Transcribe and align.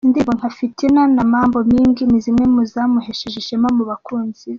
Indirimbo 0.07 0.31
nka 0.37 0.49
"Fitina" 0.57 1.01
na 1.15 1.23
"Mambo 1.33 1.57
Mingi", 1.71 2.03
ni 2.05 2.19
zimwe 2.25 2.45
mu 2.53 2.61
zamuhesheje 2.71 3.37
ishema 3.39 3.67
mu 3.77 3.83
bakunzi 3.89 4.41
be. 4.47 4.49